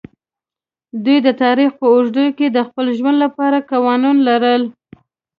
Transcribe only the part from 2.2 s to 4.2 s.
کې د خپل ژوند لپاره قوانین